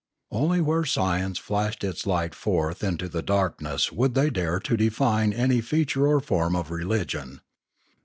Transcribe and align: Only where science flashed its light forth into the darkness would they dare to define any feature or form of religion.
Only 0.31 0.61
where 0.61 0.83
science 0.83 1.37
flashed 1.37 1.83
its 1.83 2.07
light 2.07 2.33
forth 2.33 2.83
into 2.83 3.07
the 3.07 3.21
darkness 3.21 3.91
would 3.91 4.15
they 4.15 4.31
dare 4.31 4.59
to 4.59 4.75
define 4.75 5.31
any 5.31 5.61
feature 5.61 6.07
or 6.07 6.19
form 6.19 6.55
of 6.55 6.71
religion. 6.71 7.41